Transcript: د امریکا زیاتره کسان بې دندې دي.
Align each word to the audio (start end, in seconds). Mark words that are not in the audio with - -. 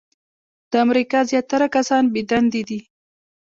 د 0.69 0.73
امریکا 0.85 1.19
زیاتره 1.29 1.67
کسان 1.75 2.03
بې 2.13 2.21
دندې 2.29 2.61
دي. 2.69 2.79